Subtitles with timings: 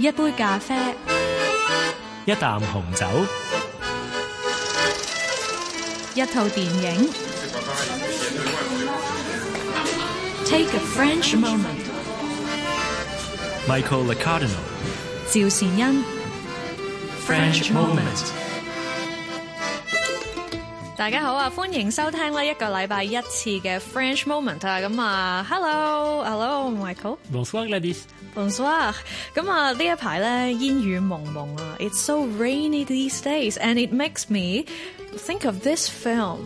[0.00, 0.74] 一杯咖啡，
[2.26, 3.06] 一啖紅酒，
[6.14, 7.10] 一套電影。
[10.44, 11.84] Take a French moment。
[13.66, 14.60] Michael Licardino。
[15.28, 16.04] 趙善恩。
[17.26, 18.39] French moment。
[21.00, 27.18] 大家好啊，歡迎收聽呢一個禮拜一次嘅 French moment 啊，咁啊，Hello，Hello，Michael。
[27.32, 27.98] Bonsoir Gladys。
[28.34, 28.94] Bonsoir。
[29.34, 34.64] 咁啊，呢一排咧煙雨蒙蒙啊，It's so rainy these days, and it makes me
[35.18, 36.38] think of this film，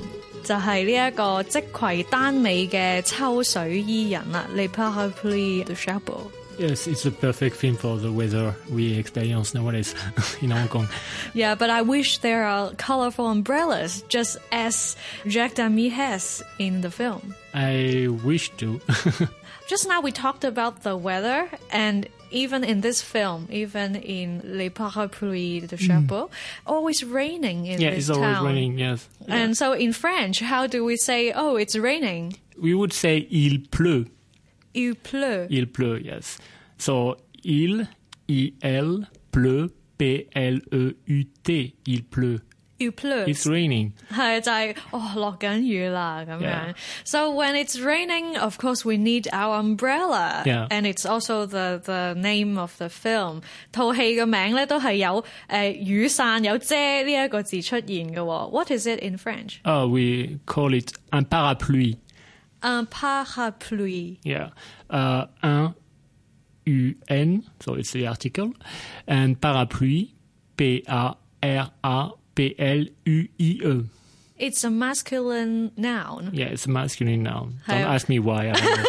[0.44, 6.28] 就係呢一個即葵丹美嘅秋水伊人啦，Les Parapluies de Cherbourg。
[6.57, 9.93] Yes, it's a perfect film for the weather we experience nowadays
[10.41, 10.87] in Hong Kong.
[11.33, 14.95] Yeah, but I wish there are colorful umbrellas, just as
[15.27, 17.35] Jacques Demy has in the film.
[17.53, 18.79] I wish to.
[19.67, 24.69] Just now we talked about the weather, and even in this film, even in Les
[24.69, 26.33] Parapluies de Cherbourg, mm.
[26.67, 28.45] always raining in yeah, this it's always town.
[28.45, 29.09] raining, yes.
[29.27, 32.35] And so in French, how do we say, oh, it's raining?
[32.61, 34.07] We would say il pleut.
[34.75, 35.47] Il pleut.
[35.49, 36.37] Il pleut, yes.
[36.78, 37.86] So il,
[38.28, 42.40] I-L, pleut, P-L-E-U-T, il pleut.
[42.82, 43.28] Il pleut.
[43.28, 43.92] It's raining.
[44.10, 46.40] 系就系哦落紧雨啦咁样
[46.72, 46.74] Yeah.。
[47.04, 50.42] So when it's raining, of course we need our umbrella.
[50.46, 50.66] Yeah.
[50.70, 53.42] And it's also the the name of the film。
[53.70, 58.48] 套戏嘅名咧都系有诶、呃雨伞有遮呢一个字出现嘅喎。
[58.50, 59.58] What is it in French?
[59.64, 61.98] Oh, we call it un parapluie.
[62.62, 64.16] Un parapluie.
[64.24, 64.52] Yeah.
[64.88, 65.74] Uh, un
[66.65, 68.53] U-N, so it's the article,
[69.07, 70.11] and parapluie,
[70.57, 71.15] P-A-R-A-P-L-U-I-E.
[74.42, 76.30] It's a masculine noun。
[76.32, 77.60] Yeah, it's a masculine noun.
[77.68, 77.94] Don't Hi.
[77.94, 78.48] ask me why.
[78.48, 78.84] I don't know.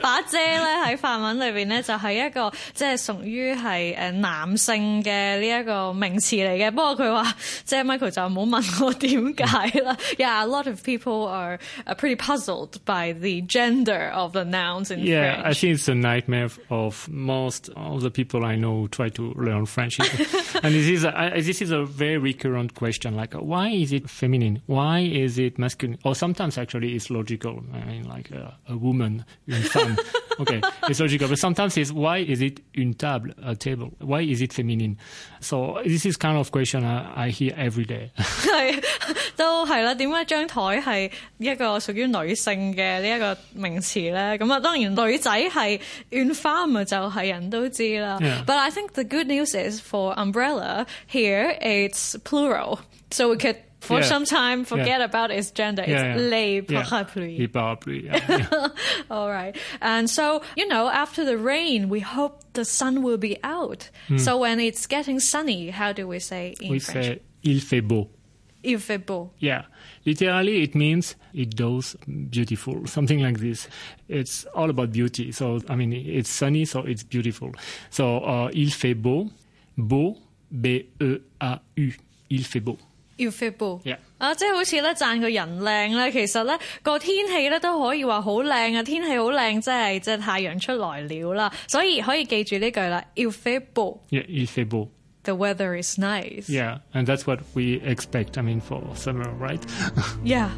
[0.00, 6.70] 把遮咧喺法文里边咧就系一个即系属于系诶男性嘅呢一个名词嚟嘅。
[6.70, 7.34] 不过佢话
[7.66, 9.94] 即系 Michael 就冇问我点解啦。
[10.16, 15.00] Yeah, a lot of people are uh, pretty puzzled by the gender of the nouns in
[15.00, 15.60] yeah, I French.
[15.60, 19.66] think it's a nightmare of most of the people I know who try to learn
[19.66, 19.98] French.
[20.62, 23.16] and this is a, I- this is a very recurrent question.
[23.16, 24.62] Like, why is it feminine?
[24.72, 25.98] Why is it masculine?
[26.04, 27.62] Or sometimes actually it's logical.
[27.72, 29.96] I mean, like a, a woman, une femme.
[30.40, 31.28] okay, it's logical.
[31.28, 33.90] But sometimes it's why is it une table, a table?
[34.00, 34.96] Why is it feminine?
[35.40, 38.10] So this is kind of question I, I hear every day.
[38.16, 38.82] 系
[39.36, 39.94] 都系啦。
[39.94, 44.38] 点解张台系一个属于女性嘅呢一个名词咧？
[44.38, 45.80] 咁啊，当然女仔系
[46.10, 48.18] une femme 就系人都知啦。
[48.20, 48.44] Yeah.
[48.44, 52.80] But I think the good news is for umbrella here it's plural,
[53.10, 54.07] so we could for Yeah.
[54.07, 55.83] some time forget about its gender.
[55.85, 56.29] Yeah, it's yeah.
[56.29, 56.83] les Yeah.
[56.83, 57.37] parapluies.
[57.37, 58.67] Les parapluies, yeah, yeah.
[59.11, 59.55] All right.
[59.81, 63.89] And so, you know, after the rain, we hope the sun will be out.
[64.17, 66.71] So when it's getting sunny, how do we say in French?
[66.71, 67.05] we French?
[67.05, 68.07] say il fait beau.
[68.65, 69.31] Il fait beau.
[69.39, 69.63] Yeah,
[70.05, 71.97] literally it means it does
[72.29, 73.67] beautiful, something like this.
[74.07, 75.33] It's all about beauty.
[75.33, 77.51] So I mean, it's sunny, so it's beautiful.
[77.89, 79.29] So uh, il fait beau,
[79.77, 80.17] beau,
[80.49, 81.97] B E A U, il beau.
[82.29, 82.77] Il fait beau。
[83.18, 83.98] Yeah.
[84.18, 88.82] 啊，即系好似咧赞个人靓咧，其实咧个天气咧都可以话好靓啊！
[88.84, 93.98] 天气好靓，即系即系太阳出来了啦，所以可以记住呢句啦，Il fait beau。
[94.10, 94.88] Yeah, il fait beau.
[95.24, 96.48] The weather is nice.
[96.48, 98.38] Yeah, and that's what we expect.
[98.38, 99.60] I mean, for summer, right?
[100.24, 100.50] Yeah.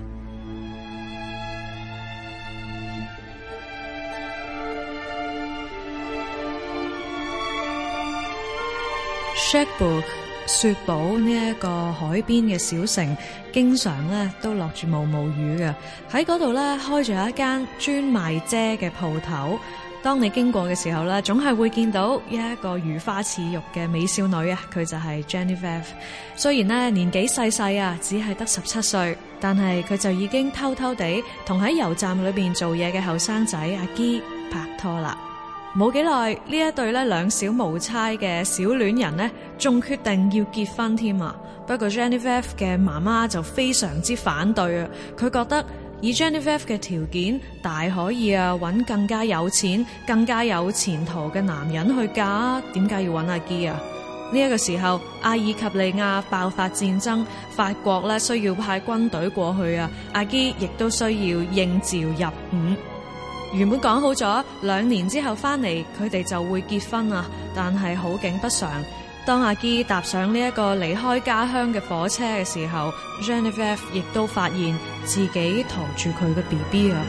[9.50, 10.04] Cherbourg
[10.47, 13.16] 雪堡呢一個海邊嘅小城，
[13.53, 15.72] 經常咧都落住毛毛雨嘅。
[16.10, 19.59] 喺嗰度咧開住一間專賣遮嘅鋪頭。
[20.03, 24.59] 當你經過嘅時候咧，總係會見到一個如花似玉嘅美少女啊！
[24.72, 25.84] 佢就係 Genevieve。
[26.37, 35.16] 雖然咧年紀細細啊，只係得十七歲，但係佢就已經偷偷地同喺油站裏邊做嘢嘅後生仔阿基拍拖啦。
[35.76, 41.34] 冇幾耐，呢一對咧兩小無猜嘅小戀人呢，仲決定要結婚添啊！
[41.66, 45.65] 不過 Genevieve 嘅媽媽就非常之反對啊，佢覺得
[46.01, 53.80] 以 Genevieve 嘅條件，大可以啊揾更加有錢、更加有前途嘅男人去嫁，點解要揾阿基啊？
[54.33, 57.24] 呢一個時候，阿爾及利亞爆發戰爭，
[57.54, 62.74] 法國咧需要派軍隊過去啊，阿基亦都需要應召入伍。
[63.53, 67.27] 原本講好咗兩年之後翻嚟，佢哋就會結婚啊！
[67.54, 68.71] 但係好景不常，
[69.27, 72.92] 當阿基踏上呢一個離開家鄉嘅火車嘅時候，
[73.22, 77.03] Genevieve 亦都發現自己馱住佢嘅 B B 啊！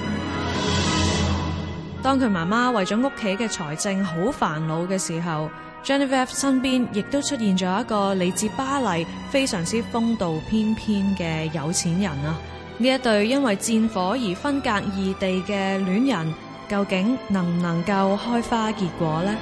[2.01, 5.47] 當佢媽媽為咗屋企嘅財政好煩惱嘅時候
[5.85, 12.35] Genevieve 身邊亦都出現咗一個嚟自巴黎、非常之風度翩翩嘅有錢人啊！
[12.77, 16.33] 呢一對因為戰火而分隔異地嘅戀人，
[16.67, 19.37] 究竟能唔能夠開花結果呢？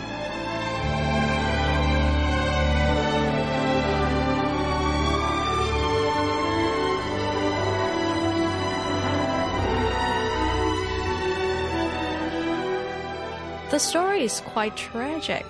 [13.69, 15.45] The story is quite tragic.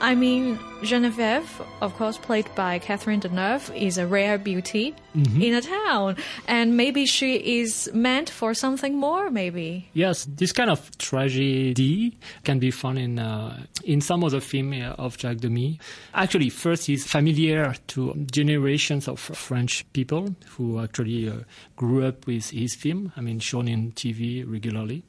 [0.00, 4.93] I mean, Genevieve, of course, played by Catherine Deneuve, is a rare beauty
[5.41, 6.15] in a town,
[6.47, 9.31] and maybe she is meant for something more.
[9.31, 9.89] Maybe.
[9.93, 14.73] Yes, this kind of tragedy can be found in uh, in some of the film
[14.73, 15.79] uh, of Jacques Demy.
[16.13, 21.37] Actually, first he's familiar to generations of French people who actually uh,
[21.75, 23.11] grew up with his film.
[23.17, 25.03] I mean, shown in TV regularly.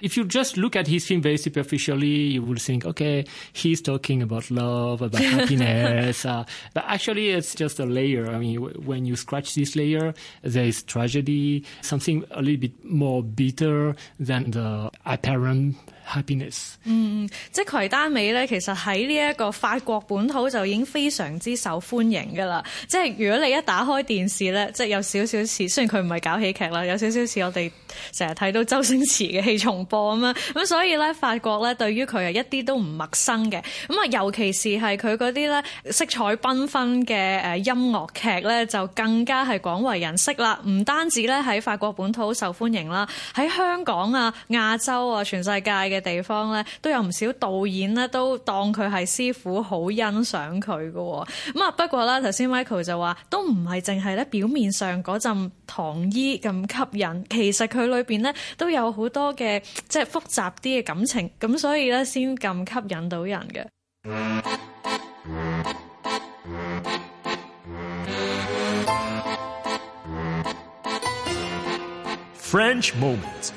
[0.00, 4.22] If you just look at his film very superficially, you will think, okay, he's talking
[4.22, 6.43] about love, about happiness, uh,
[6.73, 8.27] but actually, it's just a layer.
[8.29, 10.13] I mean, w- when you scratch this layer,
[10.43, 15.75] there is tragedy, something a little bit more bitter than the apparent
[16.05, 16.75] happiness.
[17.51, 22.63] 即係葵丹美咧，其實喺呢一個法國本土就已經非常之受歡迎噶啦。
[22.87, 27.71] 即係如果你一打開電視咧，即係有少少似，雖然佢唔係搞喜劇啦，有少少似我哋
[28.13, 30.37] 成日睇到周星馳嘅戲重播咁樣。
[30.53, 33.63] 咁所以咧，法國咧對於佢係一啲都唔陌生嘅。
[33.87, 40.59] 咁啊，尤其是係 佢嗰啲咧色彩繽紛嘅誒音樂劇咧，就更加係廣為人識啦。
[40.67, 50.95] 唔單止咧喺法國本土受歡迎啦，喺香港啊、亞洲啊、全世界嘅地方咧，都有唔少導演咧都當佢係師傅，好欣賞佢嘅。
[50.95, 63.65] 咁啊，不過咧頭先 Michael 就話，都唔係淨係咧表面上嗰陣糖衣咁吸引，其實佢裏邊咧都有好多嘅即係複雜啲嘅感情，咁所以咧先咁吸引到人嘅。
[72.50, 73.52] French moment.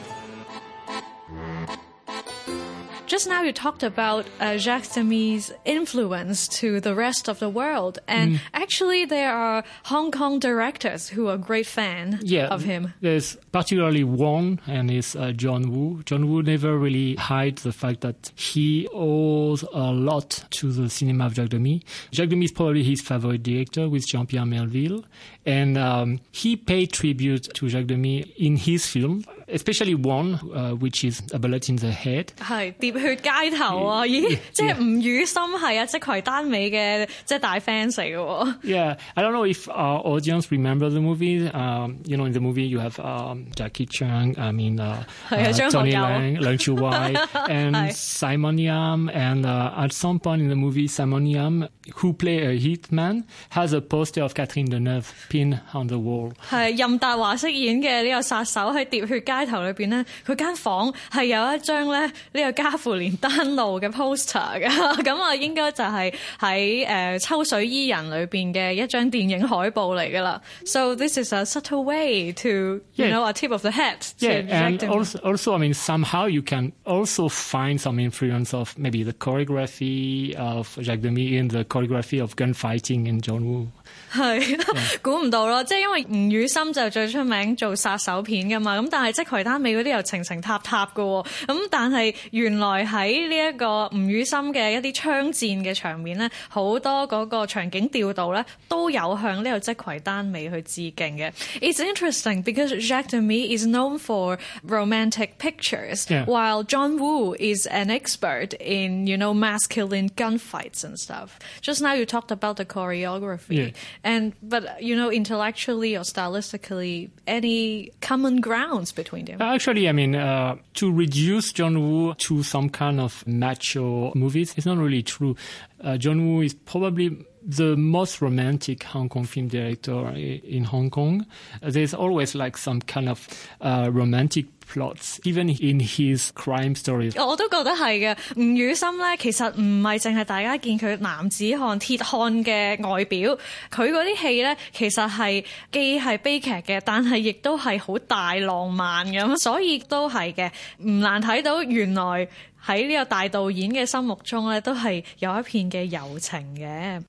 [3.14, 8.00] Just now you talked about uh, Jacques Demy's influence to the rest of the world,
[8.08, 12.92] and actually there are Hong Kong directors who are great fan Yeah, of him.
[13.02, 16.02] There's particularly one, and it's uh, John Woo.
[16.06, 21.28] John Woo never really hides the fact that he owes a lot to the cinema
[21.28, 21.84] of Jacques Demy.
[22.12, 25.06] Jacques Demy is probably his favorite director with Jean-Pierre Melville,
[25.46, 31.05] and um, he paid tribute to Jacques Demy in his film, especially one uh, which
[31.05, 32.27] is A Bullet in the Head.
[32.39, 34.03] 系喋血街头啊！
[34.05, 38.55] 咦，即系吴宇森系啊，即葵丹美嘅即系大 fans 嚟嘅喎。
[38.65, 41.49] Yeah, I don't know if our audience remember the movie.
[41.53, 45.49] Um, you know, in the movie you have um, Jackie Chan, I mean, uh, Yeah,
[45.49, 46.03] uh, Zhang Tony Hongjiao.
[46.03, 47.47] Lang, Leung Chiu Wai, Hi.
[47.53, 49.09] and Simon Yam.
[49.13, 53.73] And uh, at some point in the movie, Simon Yam, who play a hitman, has
[53.73, 56.33] a poster of Catherine Deneuve pinned on the wall.
[56.51, 64.69] 系任达华饰演嘅呢个杀手喺喋血街 头里边咧，佢间房系有一张咧呢个加芙连丹路嘅 poster 嘅，
[65.03, 70.41] 咁啊应该就系喺诶抽水伊人里边嘅一张电影海报嚟噶啦。
[70.67, 73.11] So this is a subtle way to you Yeah.
[73.13, 74.93] know a tip of the hat to Yeah, and Jacques Demy.
[74.99, 80.35] also, also, I mean, somehow you can also find some influence of maybe the choreography
[80.37, 83.69] of Jacques Demy in the choreography of gunfighting in John Woo.
[84.13, 84.59] 係
[85.03, 101.31] 估唔到咯，即係因為吳宇森就最出名做殺手片噶嘛，咁但係即係葵丹美嗰啲又情情塔塔噶喎，咁但係原來喺呢一個吳宇森嘅一啲槍戰嘅場面咧，好多嗰個場景調度咧都有向呢個即葵丹美去致敬嘅。
[101.61, 106.25] It's interesting because Jacques Demy is known for romantic pictures, Yeah.
[106.25, 111.39] while John Woo is an expert in you know masculine gunfights and stuff.
[111.61, 113.59] Just now you talked about the choreography.
[113.59, 113.71] Yeah.
[114.04, 119.42] And but you know, intellectually or stylistically, any common grounds between them?
[119.42, 124.66] Actually, I mean, uh, to reduce John Woo to some kind of macho movies is
[124.66, 125.36] not really true.
[125.82, 131.26] Uh, John Woo is probably the most romantic Hong Kong film director in Hong Kong.
[131.62, 133.28] Uh, there's always like some kind of
[133.62, 137.15] uh, romantic plots, even in his crime stories.
[137.25, 138.17] 我都覺得係嘅。
[138.37, 143.37] 吳宇森咧，其實唔係淨係大家見佢男子漢、鐵漢嘅外表，
[143.73, 150.51] 佢嗰啲戲咧，其實係既係悲劇嘅，但係亦都係好大浪漫咁，所以都係嘅。
[150.85, 152.29] 唔難睇到原來
[152.65, 157.03] 喺呢個大導演嘅心目中咧，都係有一片嘅柔情嘅。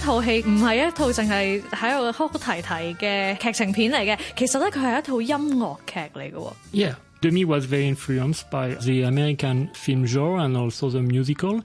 [0.00, 6.52] 一套戲唔係一套淨係喺度哭哭啼啼嘅劇情片嚟嘅，其實咧佢係一套音樂劇嚟嘅。
[6.72, 6.94] Yeah.
[7.20, 11.60] Demy was very influenced by the American film genre and also the musical.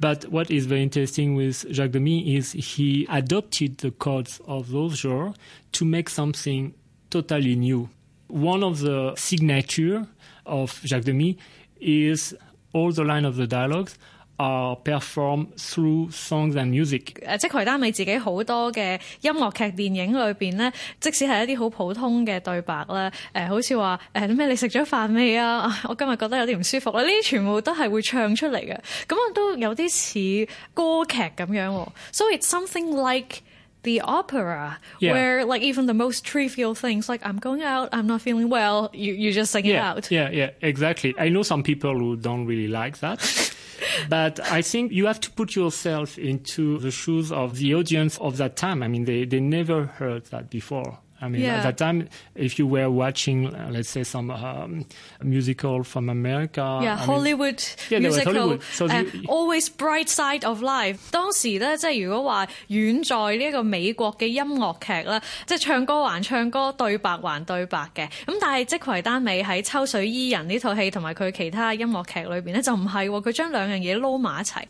[0.00, 4.94] But what is very interesting with Jacques Demy is he adopted the codes of those
[5.00, 5.34] genres
[5.72, 6.74] to make something
[7.10, 7.88] totally new.
[8.28, 10.06] One of the signature
[10.46, 11.36] of Jacques Demy
[11.80, 12.36] is
[12.72, 13.98] all the line of the dialogues
[14.39, 17.13] are performed through songs and music.
[17.25, 25.59] 诶，即系佢丹美自己好多嘅音乐剧电影里边咧，即使系一啲好普通嘅对白咧，诶、好似话诶咩你食咗饭未啊？
[25.63, 28.75] 啊我今日觉得有啲唔舒服啦，呢啲全部都系会唱出嚟嘅，
[29.07, 31.87] 咁啊都有啲似歌剧咁样喎。
[32.11, 33.37] So it's something like
[33.83, 35.13] the opera, Yeah.
[35.13, 38.89] where like even the most trivial things, like I'm going out, I'm not feeling well,
[38.93, 40.11] you you just sing it yeah, out.
[40.11, 41.13] Yeah, yeah, exactly.
[41.17, 43.19] I know some people who don't really like that.
[44.08, 48.36] but I think you have to put yourself into the shoes of the audience of
[48.38, 48.82] that time.
[48.82, 50.98] I mean, they, they never heard that before.
[51.21, 51.59] I mean, Yeah.
[51.59, 54.83] at that time, if you were watching, uh, let's say, some um,
[55.23, 58.61] musical from America, Yeah, I mean- Hollywood Yeah, they were musical, Hollywood.
[58.73, 60.97] So and you- always bright side of life。
[61.11, 68.07] 当时咧，即系如果话远在呢一个美国嘅音乐剧啦，即系唱歌还唱歌，对白还对白嘅。
[68.09, 74.63] 咁但系即葵丹美喺《抽水伊人》呢套戏同埋佢其他音乐剧里边咧，就唔系喎，佢将两样嘢捞埋一齐。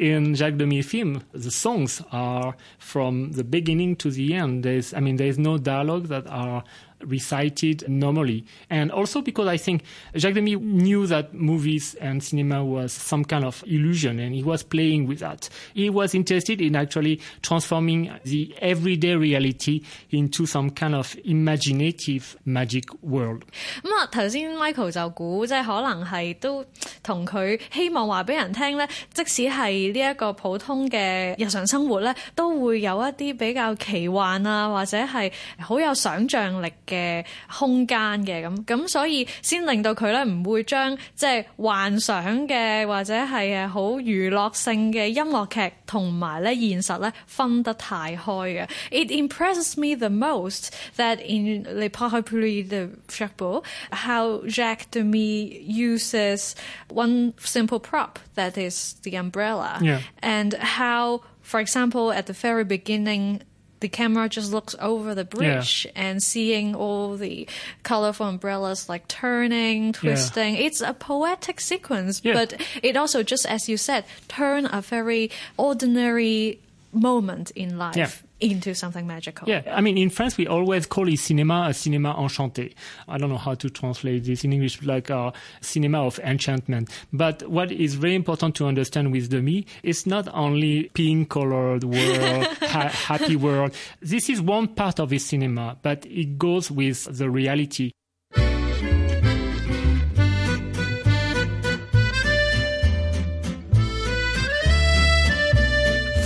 [0.00, 4.62] in Jacques Demy film, the songs are from the beginning to the end.
[4.62, 6.63] There's, I mean, there's no dialogue that are
[7.04, 8.44] recited normally.
[8.70, 9.82] And also because I think
[10.16, 14.62] Jacques Demy knew that movies and cinema was some kind of illusion and he was
[14.62, 15.48] playing with that.
[15.74, 22.84] He was interested in actually transforming the everyday reality into some kind of imaginative magic
[23.02, 23.42] world.
[23.82, 26.64] 咁啊，头先 Michael 就估即系可能系都
[27.02, 48.68] 同佢希望话俾人听咧，即使系呢一个普通嘅日常生活咧，都会有一啲比较奇幻啊，或者系好有想像力 嘅空间嘅咁，咁所以先令到佢咧唔会将即系幻想嘅或者系诶好娱乐性嘅音乐剧同埋咧现实咧分得太开嘅。
[48.90, 56.54] It impresses me the most that in Les Parapluies de Cherbourg, how Jacques Demy uses
[56.88, 60.00] one simple prop that is the umbrella, Yeah.
[60.22, 63.40] and how, for example, at the very beginning.
[63.79, 67.47] the camera just looks over the bridge and seeing all the
[67.83, 70.55] colorful umbrellas like turning, twisting.
[70.55, 72.33] It's a poetic sequence, Yeah.
[72.33, 76.59] but it also, just as you said, turn a very ordinary
[76.91, 78.09] moment in life Yeah.
[78.39, 79.49] Into something magical.
[79.49, 82.73] Yeah, I mean, in France, we always call it cinema a cinema enchanté.
[83.07, 86.89] I don't know how to translate this in English, like a cinema of enchantment.
[87.11, 92.45] But what is very important to understand with Demy is not only pink colored world,
[92.61, 93.73] ha- happy world.
[94.01, 97.91] This is one part of his cinema, but it goes with the reality.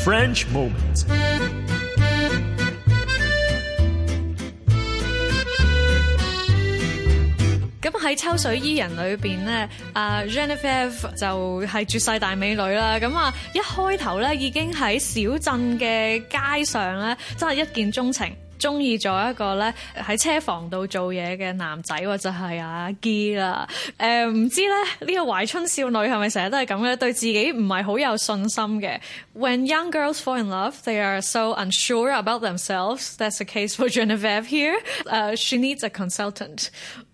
[0.03, 1.05] French moment.
[7.90, 12.98] 咁喺抽水伊人裏邊咧，啊 Genevieve 就係絕世大美女啦。
[12.98, 18.36] 咁啊，一開頭咧已經喺小鎮嘅街上咧，真係一見鍾情。
[18.58, 23.68] 中意咗一個咧喺車房度做嘢嘅男仔喎，就係阿 G 啦。
[23.98, 26.96] 誒、唔知咧呢、個懷春少女係咪成日都係咁咧？
[26.96, 28.98] 對自己唔係好有信心嘅。
[29.34, 33.14] When young girls fall in love, they are so unsure about themselves.
[33.18, 34.76] That's the case for Genevieve here.
[35.04, 36.70] Uh, she needs a consultant.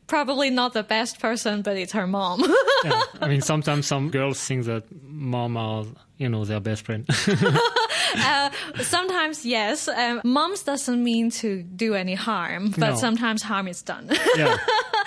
[0.08, 2.42] Probably not the best person, but it's her mom.
[2.84, 5.86] Yeah, I mean, sometimes some girls think that mom are,
[6.18, 7.06] you know, their best friend.
[8.16, 8.50] uh,
[8.82, 9.88] sometimes, yes.
[9.88, 12.96] Um, moms doesn't mean to do any harm, but No.
[12.96, 14.06] sometimes harm is done.
[14.36, 14.56] yeah,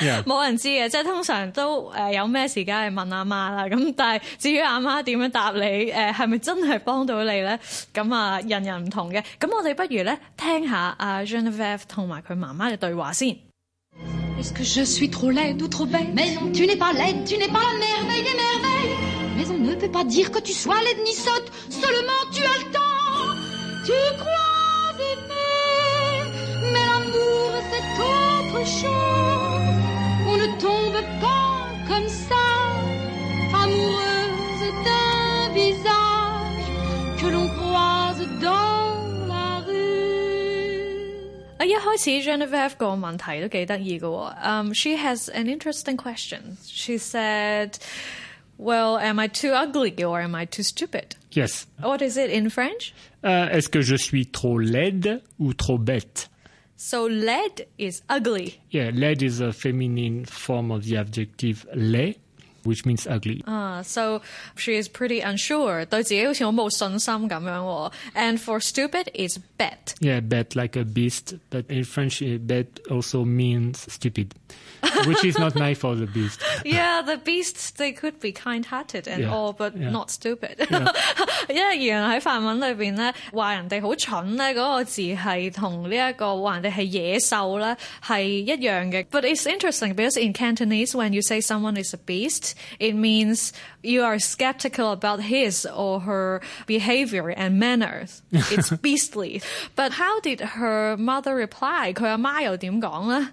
[0.01, 0.23] yeah.
[0.23, 3.65] 冇人知嘅，即系通常都诶有咩事梗系问阿妈啦。
[3.65, 5.59] 咁但系至于阿妈点样答你，
[5.91, 7.59] 诶系咪真系帮到你咧？
[7.93, 9.23] 咁啊，人人唔同嘅。
[9.39, 13.37] 咁我哋不如咧听下阿 Genevieve 同埋佢妈妈嘅对话先。
[14.40, 17.26] Est-ce que je suis trop laide ou trop bête Mais non, tu n'es pas laide,
[17.26, 18.96] tu n'es pas la merveille des merveilles.
[19.36, 22.58] Mais on ne peut pas dire que tu sois laide ni sotte, seulement tu as
[22.64, 22.80] le temps.
[23.84, 26.24] Tu crois aimer,
[26.72, 29.76] mais l'amour c'est autre chose.
[30.26, 32.46] On ne tombe pas comme ça,
[33.62, 38.69] amoureuse d'un visage que l'on croise dans.
[41.59, 44.35] 啊，一开始 Genevieve 个问题都几得意嘅喎。
[44.43, 46.57] Um, she has an interesting question.
[46.65, 47.77] She said,
[48.57, 51.15] Well, am I too ugly or am I too stupid?
[51.31, 51.65] Yes.
[51.81, 52.93] What is it in French?
[53.23, 56.29] Euh, Est-ce que je suis trop laide ou trop bête?
[56.77, 58.59] So lead is ugly.
[58.71, 62.15] Yeah, laide is a feminine form of the adjective laid,
[62.63, 63.43] which means ugly.
[63.45, 64.21] Ah, so
[64.55, 65.85] she is pretty unsure.
[65.85, 67.91] 对自己好似好冇信心咁样喎。
[68.15, 69.77] And for stupid is bad.
[69.99, 74.29] Yeah, bête like a beast, but in French, uh, bête also means stupid,
[75.05, 76.41] which is not nice for the beast.
[76.65, 79.91] Yeah, the beasts they could be kind-hearted and Yeah, all, but yeah.
[79.91, 80.57] not stupid.
[81.47, 89.05] 因为原来喺法文里边咧，话人哋好蠢咧，嗰、个字系同呢一个话人哋系野兽咧系一样嘅。
[89.11, 92.48] But it's interesting because in Cantonese, when you say someone is a beast,
[92.79, 93.53] it means
[93.83, 98.21] you are skeptical about his or her behavior and manners.
[98.31, 99.41] It's beastly.
[99.75, 101.93] But how did her mother reply?
[101.93, 103.27] 佢阿妈又点讲咧？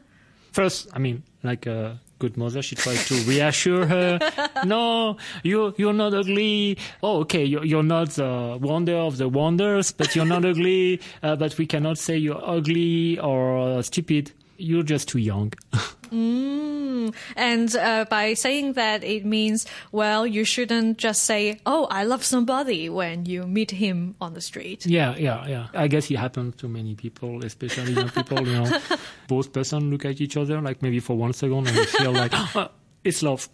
[0.53, 4.19] First, I mean, like a good mother, she tries to reassure her.
[4.67, 6.77] no, you you're not ugly.
[7.03, 11.01] Oh, okay, you're, you're not the wonder of the wonders, but you're not ugly.
[11.23, 14.33] Uh, but we cannot say you're ugly or uh, stupid.
[14.58, 15.54] You're just too young.
[16.12, 17.14] Mm.
[17.36, 22.24] And uh, by saying that, it means, well, you shouldn't just say, oh, I love
[22.24, 24.86] somebody when you meet him on the street.
[24.86, 25.68] yeah, yeah, yeah.
[25.74, 28.48] I guess it happens to many people, especially young people.
[28.48, 28.80] You know,
[29.28, 32.72] both person look at each other like maybe for one second and feel like "Ah,
[33.04, 33.50] it's love.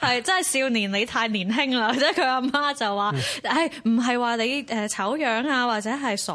[0.00, 1.92] 係真係少年你太年輕啦！
[1.94, 6.32] 即係佢阿媽就話：，誒唔係話你誒醜樣啊，或者係傻，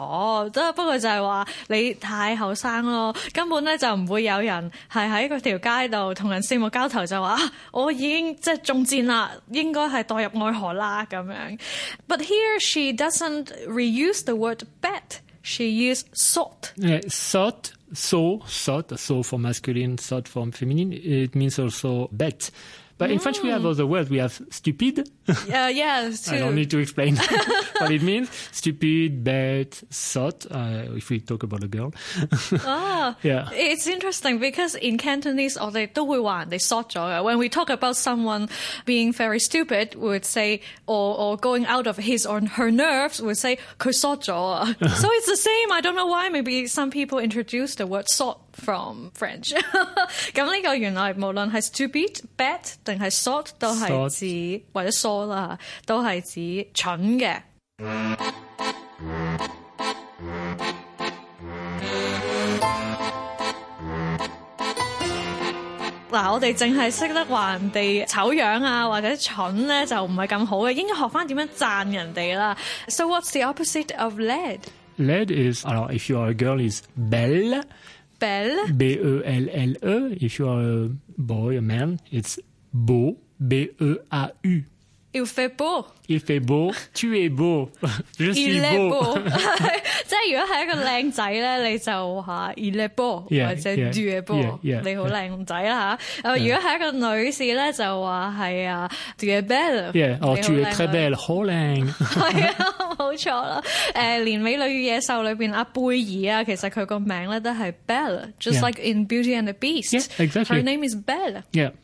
[0.51, 11.59] 都不過就係話你太後生咯，根本咧就唔會有人係喺嗰條街度同人四目交投就話啊，我已經即係中箭啦，應該係墮入愛河啦咁樣。
[12.07, 15.19] But here she doesn't reuse the word bet.
[15.43, 16.73] She used salt.
[16.75, 20.91] Yeah, sot, so, sot, so for masculine, sot for feminine.
[20.91, 22.49] It means also bet.
[22.99, 24.09] But in French, we have other words.
[24.09, 25.07] We have stupid.
[25.29, 25.33] Uh,
[25.71, 26.55] yeah, I don't too.
[26.55, 27.15] need to explain
[27.77, 28.27] what it means.
[28.51, 31.93] Stupid, bet, sot, uh, if we talk about a girl.
[32.65, 33.49] Ah, Yeah.
[33.53, 37.21] It's interesting because in Cantonese 我哋都会话人哋 sort 咗嘅。
[37.21, 38.49] When we talk about someone
[38.85, 43.19] being very stupid, we would say or or going out of his or her nerves,
[43.21, 44.65] we would say 佢 sort 咗啊。
[44.95, 45.71] so it's the same.
[45.71, 46.29] I don't know why.
[46.29, 49.53] Maybe some people introduced the word sort from French.
[50.33, 57.41] 咁 呢个原来无论系 stupid、bad 定系 sort 都系 Sort 指或者 saw 啦，都系指蠢嘅。
[66.09, 72.57] 嗱，我哋净系识得话人哋丑样啊，或者蠢咧，就唔系咁好嘅，应该学翻点样赞人哋啦。
[72.87, 74.59] So what's the opposite of lead?
[74.97, 77.63] Led is, alors, if you are a girl, is belle,
[78.22, 78.70] Belle.
[80.20, 82.38] If you are a boy, a man, it's
[82.72, 84.38] beau, B-E-A-U.
[84.44, 84.71] Il beau.
[85.13, 85.85] Il fait beau,
[86.93, 87.69] tu es beau,
[88.19, 89.15] je suis Il est beau.
[89.15, 89.15] beau，
[90.05, 96.29] 即係如果係一個靚仔咧，你就話 il est beau Yeah, 或者 yeah, du est beau， yeah, yeah, 你好靚仔啦嚇。
[96.35, 101.93] 誒，如果係一個女士咧，就話係啊 du est belle， Yeah, or 你好 tu es 靚 très 女 belle, 好靚。
[101.93, 102.55] 係啊，
[102.99, 103.63] 冇錯啦。
[103.95, 108.67] 誒，連美女與野獸裏邊阿貝兒啊，其實佢個名咧都係 Belle，just Yeah.
[108.67, 109.93] like in Beauty and the Beast。
[109.93, 110.57] Yeah, exactly.
[110.57, 111.41] Her name is Belle。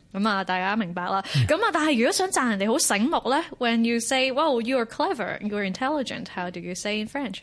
[0.08, 0.20] Yeah.
[0.20, 1.22] 咁啊，大家明白啦。
[1.48, 7.38] 咁啊，但係如果想讚人哋好醒目咧，when you say, "Well, you are clever, you are intelligent," how do you say in French?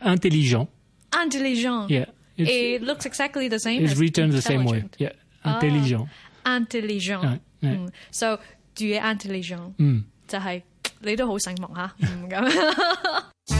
[0.00, 0.68] Intelligent.
[1.12, 1.88] Intelligent.
[1.88, 2.06] Yeah.
[2.36, 3.82] It's, It looks exactly the same.
[3.82, 4.80] it's as written the same way.
[4.80, 4.96] intelligent.
[4.98, 5.12] Yeah.
[5.44, 6.08] Intelligent.
[6.44, 7.20] Intelligent.
[7.22, 8.36] 係係嗯，so
[8.74, 9.72] do you intelligent？
[9.78, 10.60] 嗯，就係
[11.00, 13.59] 你都好醒目吓，嗯咁。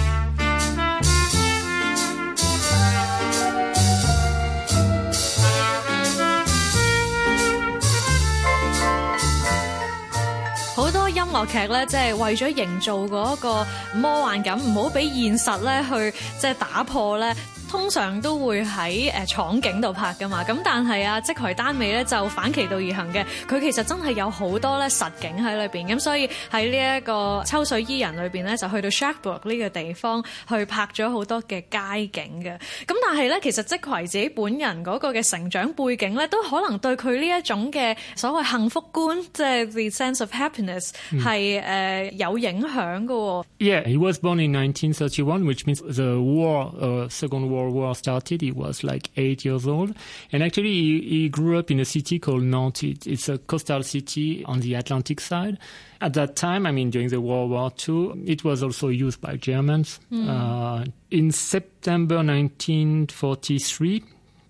[11.31, 17.35] 樂劇咧，即係為咗營造嗰個魔幻感，唔好俾現實咧去即係打破咧。
[17.71, 32.57] 通常都會喺誒廠景度拍噶嘛，咁但係啊，即台單尾咧就反其道而行嘅，佢其實真係有好多咧實景喺裏邊，咁所以喺呢一個秋水伊人裏邊咧，就去到 Sharkburg 呢個地方去拍咗好多嘅街景嘅。
[32.87, 43.45] 咁但係咧，其實即葵自己本人嗰個嘅成長背景咧，都可能對佢呢一種嘅所謂幸福觀，即係 the sense of happiness 係誒、呃有影響嘅喎。
[43.59, 48.41] Yeah, he was born in 1931, which means the war, uh, Second World War started.
[48.41, 49.95] He was like eight years old.
[50.32, 52.84] And actually, he, he grew up in a city called Nantes.
[52.84, 55.58] It, it's a coastal city on the Atlantic side.
[56.00, 59.36] At that time, I mean, during the World War II, it was also used by
[59.38, 60.00] Germans.
[60.12, 64.04] Uh, in September 1943,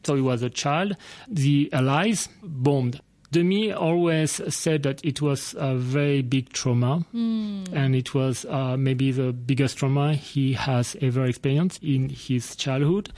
[0.03, 0.95] so he was a child,
[1.27, 8.13] the Allies bombed Demy always said that it was a very big trauma, and it
[8.13, 13.09] was uh, maybe the biggest trauma he has ever experienced in his childhood.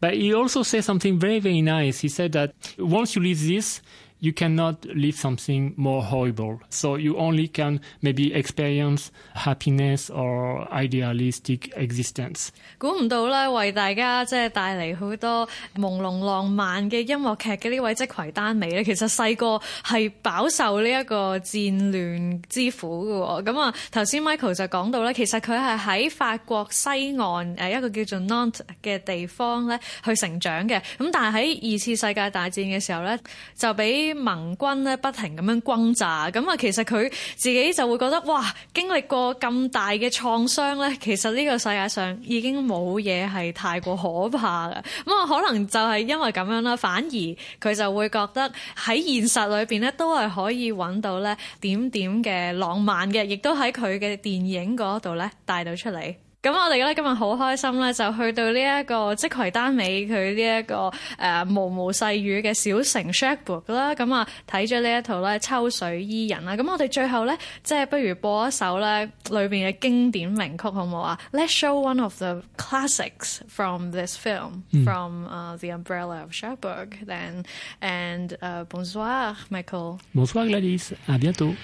[0.00, 2.00] But he also said something very, very nice.
[2.00, 3.82] He said that once you live this,
[4.21, 6.59] you cannot live something more horrible.
[6.71, 12.49] So you only can maybe experience happiness or idealistic existence.
[12.79, 23.43] 估唔到咧，为大家即系带嚟好多朦胧浪漫嘅音乐剧嘅呢位即葵丹美咧，其实细个系饱受呢一个战乱之苦嘅喎。
[23.51, 30.81] 咁啊，头先 Michael 就讲到咧，其实佢系喺法国西岸诶一个叫做 Nantes 嘅地方咧去成长嘅。
[30.97, 33.19] 咁但系喺二次世界大战嘅时候咧，
[33.55, 36.29] 就俾 盟軍咧不停咁樣轟炸。
[36.31, 44.73] 咁啊，其實佢自己就會覺得哇，經歷過咁大嘅創傷咧，其實呢個世界上已經冇嘢係太過可怕嘅。
[45.05, 56.15] 咁啊，可能就係因為咁樣啦，反而佢就會覺得喺現實裏邊咧都係可以揾到咧點點嘅浪漫嘅，亦都喺佢嘅電影嗰度咧帶到出嚟。
[56.41, 71.19] 咁我哋咧今日好開心咧，就去到呢一個即葵丹美佢呢一個誒、呃、無無細雨嘅小城 Cherbourg 啦，咁啊睇咗呢一套咧《秋水伊人》啦，咁我哋最後咧即係不如播一首咧裏邊嘅經典名曲好唔好啊？
[71.33, 77.43] Let's show one of the classics from this film、from、uh, The Umbrella of Cherbourg then
[77.81, 79.99] and、uh, bonsoir Michael。
[80.13, 81.55] Bonsoir Gladys, à bientôt.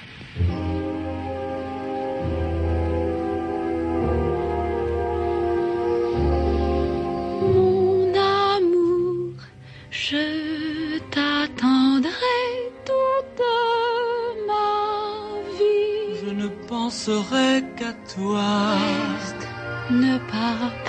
[16.89, 18.75] penserai qu'à toi.
[19.91, 20.88] Ne pars pas,